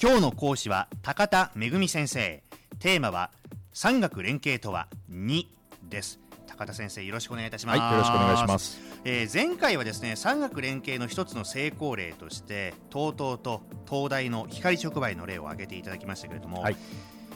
[0.00, 2.40] 今日の講師は高田恵先生。
[2.78, 3.32] テーマは
[3.72, 5.44] 産学連携とは2
[5.88, 6.20] です。
[6.46, 16.76] 高田先生よろしくお願いいたします、はい、よろしくお願いします、えー前回はですね産学連携の一つの成功例として TOTO と東大の光触媒の例を挙げていただきましたけれども、はい。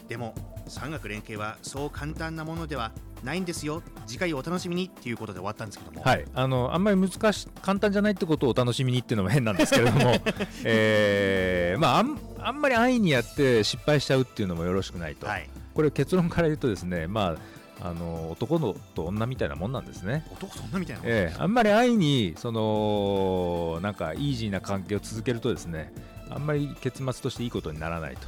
[0.07, 0.33] でも
[0.67, 2.91] 産学連携はそう簡単なものでは
[3.23, 3.81] ないんですよ。
[4.05, 10.15] 次回をお楽しみにっていうことで終わったんですけども、はい、あのあんまり難し簡単じゃないってことをお楽しみにっていうのも変なんですけれども、
[10.63, 17.37] えーまあ、あんあんまり安易にやって失敗しちゃうっていうのもよろしくないと、はい、これ結論から言うとですね、ま
[17.81, 20.25] あ、あの男のと女みたいなもんなんですね。
[20.31, 21.35] 男そんなみたいな、ええ。
[21.39, 25.93] あんまり安易にそのなんかイージーな関係を続けるとですね
[26.29, 28.27] あんまり結末としていいことにならないと。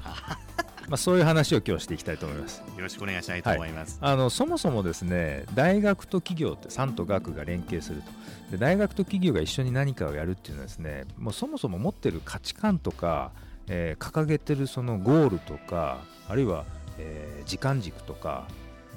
[0.87, 2.59] まあそういう話を今日していきたいと思います。
[2.59, 8.11] よろしくお願いしたいと思います、あのそもそもですね大学と企業って産と学が連携すると。
[8.51, 13.31] で大学と企業が一緒に何かをやるっていうのはですねもうそもそも持ってる価値観とか、
[13.67, 16.65] えー掲げてるそのゴールとかあるいは、
[16.97, 18.47] えー時間軸とか、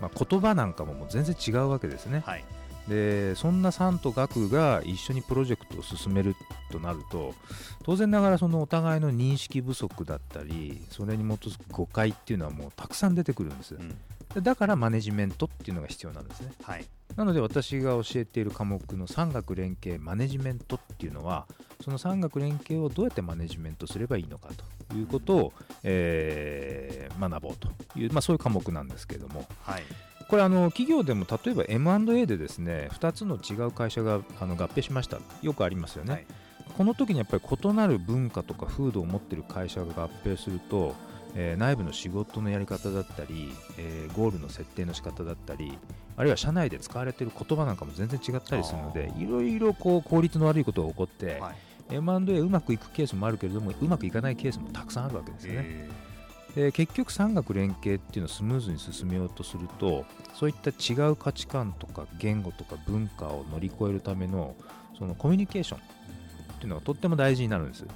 [0.00, 2.22] まあ、言葉なんかももう全然違うわけですね。
[2.24, 2.44] はい。
[2.88, 6.34] でそんな産と学が一緒にプロジェクトを進める
[6.72, 7.34] となると
[7.84, 13.88] 当然ながらそのお互いの認識不足だったりそれに基づく誤解っていうのはもうたくさん出てくるんですうん。
[13.90, 13.94] で
[14.40, 16.52] だからマネジメントっていうのが必要なんですね。
[16.62, 16.84] はい。
[17.16, 21.46] なので私が教えている科目の産学連携マネジメントっていうのは
[21.82, 24.50] その産学連携をどうやってマネジメントすればいいのか
[24.88, 29.44] ということを、えー学ぼうという、まあ、そういう科目なんですけれども。
[29.62, 29.82] はい。
[30.28, 35.18] これあの企業でも例えば M&A でですね2つの違う会社があの合併しました。
[35.42, 36.26] よくありますよね、はい。
[36.76, 40.94] この時にやっぱり異なる文化とか風土を持っている会社が合併すると、
[41.34, 45.78] えー内部の仕事のやり方だったり、えーゴールの設定の仕方だったり
[46.16, 51.54] あるいは社内で使われている言葉なんかも全然違ったりするのであいろいろこう効率の悪いことが起こって、はい。
[51.90, 55.60] M&A うまくいくケースもあるけれどもうまくいかないケースもたくさんあるわけですよね。
[55.64, 55.88] え
[56.54, 64.56] で結局産学連携っていうのをスムーズに進めようとするとそういった違う価値観とか言語とか文化を乗り越えるための
[64.98, 65.82] そのコミュニケーションっ
[66.58, 67.86] ていうのがとっても大事になるんです。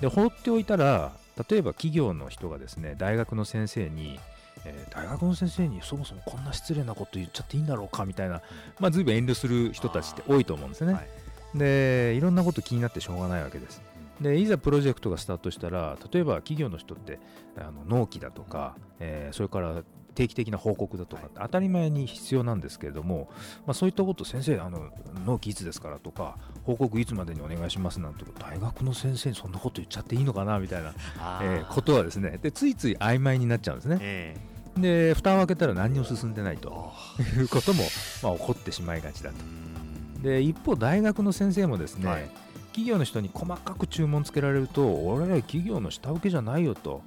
[0.00, 1.12] で放っておいたら
[1.48, 4.18] 例えば企業の人がですね大学の先生に、
[4.64, 8.04] えー大学の先生にそもそもこんな失礼なこと言っちゃっていいんだろうか？
[8.04, 8.40] みたいな、
[8.80, 10.94] まあ、随分遠慮する人たちって多いと思うんですよね。
[10.94, 11.58] はい。
[11.58, 13.80] でいろんなこと気になってしょうがないわけです。
[14.20, 17.18] でいざプロジェクトがスタートしたら例えば企業の人って
[17.58, 19.82] あの納期だとか、えーそれから
[20.16, 23.28] 定期的な報告だとかって当たり前に必要なんですけれども、
[23.66, 24.90] まあ、そういったこと先生あの
[25.24, 33.98] 納期いつですからとか報告いつまでにお願いしますなんて大学の先生にそんなこと言っちゃっていいのかなみたいな、あえーことはですねでついつい曖昧になっちゃうんですね。
[34.00, 34.36] え
[34.78, 37.82] で蓋を開けたら何にも進んでないーとあいうことも、
[38.22, 39.44] まあ、起こってしまいがちだーと。
[39.44, 40.22] うん。
[40.22, 42.30] で一方大学の先生もですね、はい。
[42.68, 47.02] 企業の人に細かく注文つけられると俺ら企業の下請けじゃないよと。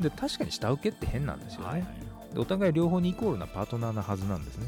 [0.00, 2.01] で確かに下請けって変なんですよね、はいはいで
[2.36, 4.66] お互い両方にイコールなパートナーなはずなんですね。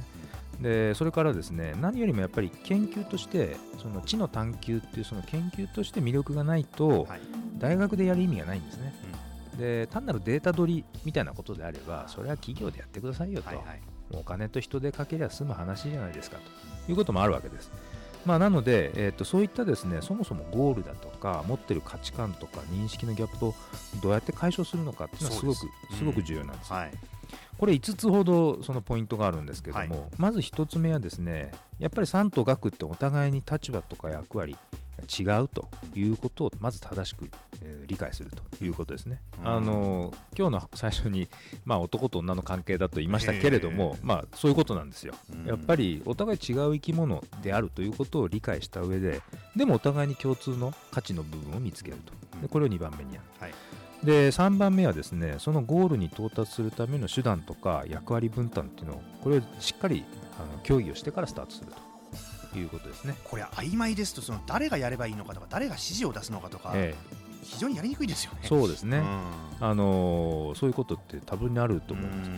[0.60, 7.20] でそれからですね何よりもやっぱり研究としてその知の探求っていうその研究として魅力がないとはい。
[7.58, 8.94] 大学でやる意味がないんですね、
[9.56, 13.80] で単なるデータ取りみたいなことであればそれは企業でやってくださいよと、はいはい。
[14.12, 16.90] お金と人でかけりゃ済む話じゃないですかと。
[16.90, 17.70] いうこともあるわけです。
[18.26, 23.54] まあ、なので、えー、とそういったですねそもそもゴールだとか持ってる価値観とか認識のギャップを
[24.02, 25.66] どうやって解消するのかっていうのはすごくす。
[25.98, 26.72] すごく重要なんです。
[26.72, 26.92] はい
[27.64, 29.90] これ5つほどそのポイントがあるんですけども、はい。
[30.18, 34.54] まず1つ目はですねやっぱり産と学ってお互いに立場とか役割
[34.98, 37.30] が違うということをまず正しく、
[37.62, 39.20] えー理解するということですね。
[39.40, 39.48] うん。
[39.48, 41.28] あの今日の最初に、
[41.64, 45.14] まあ、男と女の関係だと言いましたけれども、まあ、そういうことなんですよ。
[45.32, 45.46] うん。
[45.46, 49.22] やっぱりお互い違う生き物であるということを理解した上で
[49.56, 52.12] でもお互いに共通の価値の部分を見つけると。
[52.40, 53.54] でこれを2番目にやる、はい
[54.04, 60.04] で3番目はですねそのゴールに到達するための手段とか役割分担っていうのをこれをしっかり
[60.38, 61.94] あの協議をしてからスタートすると。
[62.58, 63.16] いうことですね。
[63.24, 66.94] これ曖昧ですとその誰がやればいいのかとか誰が指示を出すのかとか、え
[67.42, 68.40] 非常にやりにくいですよね。
[68.44, 69.04] え、そうですね、うん。
[69.60, 72.30] あのーそういうことって多分にあると思います。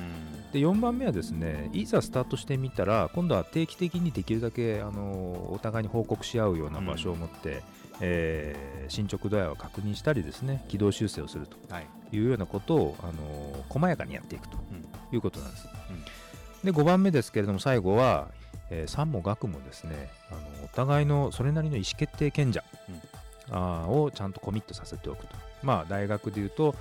[0.53, 7.63] で4番目はですねいざスタートしてみたら今度は定期的にできるだけ、あのお互いに報告し合うような場所を持って、
[8.01, 11.87] えー進捗度合いを確認したりですね軌道修正をするとはい。
[12.13, 14.87] いうようなことを、あの細やかにやっていくとうん。
[15.13, 15.69] いうことなんです。
[16.65, 18.29] で5番目ですけれども最後は、
[18.71, 22.63] えー、産も学もですねあのお互いのそれなりの意思決定権者、
[23.51, 25.35] あーをちゃんとコミットさせておくと。
[25.63, 26.75] まあ大学でいうと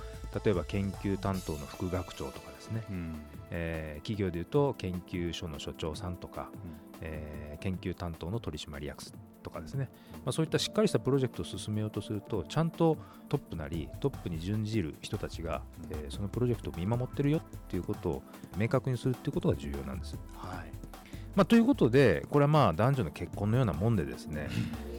[0.44, 3.16] 例えば研究担当の副学長とかですね、うん。
[3.50, 6.70] えー企業でいうと研究所の所長さんとか、うん。
[7.00, 9.02] えー研究担当の取締役
[9.46, 9.88] とかですね、
[10.24, 12.98] まあ、そういったしっかりしたプロジェクトを進めようとするとちゃんと
[13.28, 18.22] トップなりトップに準じる人たちが、えー、そのプロジェクトを見守ってるよっていうことを
[18.56, 20.18] 明確にするっていうことが重要なんです。
[20.36, 20.72] はい。
[21.36, 24.48] まあ、ということでこれはまあ男女の結婚のようなもんでですね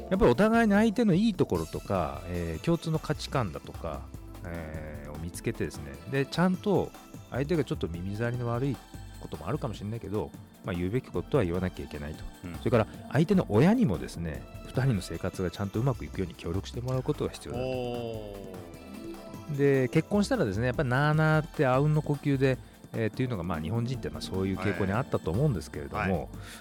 [0.09, 4.01] やっぱりお互いに相手のいいところとか、えー、共通の価値観だとか、
[4.45, 6.91] えー、を見つけてですねでちゃんと
[7.31, 8.77] 相手がちょっと耳障りの悪い
[9.19, 10.31] こともあるかもしれないけど、
[10.67, 19.57] まあ、言うべきことは言わなきゃいけないと、うん、それから相手の親にもですね2人の生活がちゃんとうまくいくように協力してもらうことが必要だと。
[19.57, 22.57] で結婚したらですねやっぱりなあなあってあうんの呼吸で
[22.93, 26.11] えー、っていうのがまあ日本人ってまあそういう傾向にあったと思うんですけれども、はい、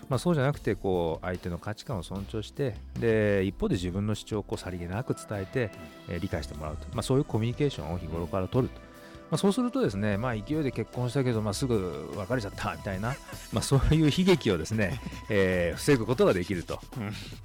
[0.08, 5.70] まあ、そうじゃなくてこう相手の価値観を尊重してで一方で自分の主張をこうさりげなく伝えて、
[6.08, 8.86] えー、理解してもらうと、まあ、そういうコミュニケーションを日頃から取ると。
[9.30, 13.16] まあ、そうするとですね、まあ、勢いで結婚したけど、まあ、すぐ別れちゃったみたいな、
[13.52, 16.80] まあ、そういう悲劇をですね、 えー、防ぐことができると、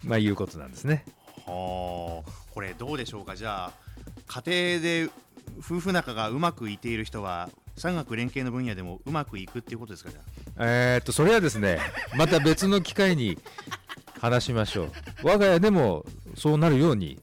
[0.04, 1.06] まあ、いうことなんですね。
[1.46, 3.36] はあ、これどうでしょうか？
[3.36, 5.10] じゃあ家庭で
[5.60, 10.12] 夫婦仲がうまくいっている人は産学連携の分野でもうまくいくっていうことですか？
[10.12, 10.20] じゃ
[10.60, 11.80] えっとそれはですね
[12.16, 13.40] また別の機会に
[14.20, 14.92] 話しましょう。
[15.24, 16.06] 我が家でも
[16.38, 17.20] そうなるように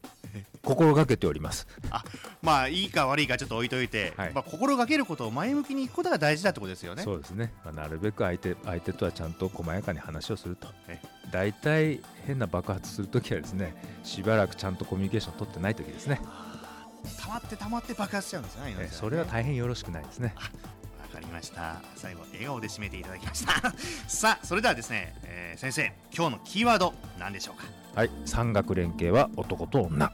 [0.65, 1.67] 心がけております。
[1.91, 2.05] あ
[2.49, 7.03] まあいいか悪いかちょっと置いといて、はい、まあ、心がけることを前向きにいくことが大事だってことですよね。
[7.03, 10.69] そうですね、まあ、なるべく相手相手とはちゃんと細やかに話をすると。
[11.31, 16.21] 大体変な爆発するときはですねしばらくちゃんとコミュニケーション取ってないときですね。
[17.23, 20.35] 溜まって溜まって爆発しちゃうんですね、ねそれは大変よろしくないですね。
[20.37, 20.43] わ
[21.13, 21.77] かりました。
[21.97, 23.53] 最後笑顔で締めていただきました。
[24.09, 27.67] さあそれではですね、えー、先生今日のキーワード何でしょうか？
[27.95, 28.11] はい。
[28.25, 30.11] 山岳連携は男と女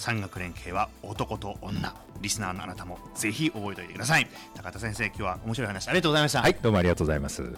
[0.00, 1.94] 山岳連携は男と女。
[2.22, 4.26] リスナーのあなたもぜひ覚えておいてください。
[4.54, 6.40] 高田先生今日は面白い話ありがとうございました。
[6.40, 7.52] はいどうもありがとうございます。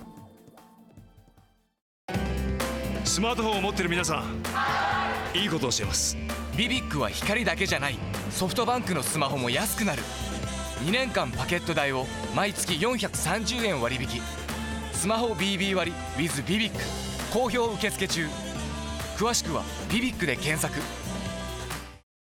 [3.04, 6.16] スマートフォンを持ってる皆さんいいことをしてます。
[6.56, 7.98] ビビックは光だけじゃない。
[8.32, 10.02] ソフトバンクのスマホも安くなる。
[10.84, 14.20] 2年間パケット代を毎月430円割引。
[14.92, 16.78] スマホ BB 割 with ビビック
[17.32, 18.26] 好評受付中。
[19.16, 19.62] 詳しくは
[19.92, 20.74] 「ビビック」で検索